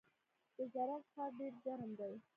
[0.55, 2.13] د زرنج ښار ډیر ګرم دی